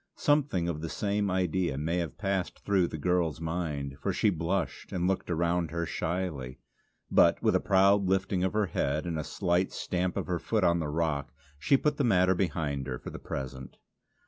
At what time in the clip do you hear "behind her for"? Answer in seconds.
12.33-13.11